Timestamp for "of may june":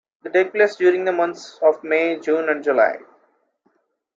1.61-2.49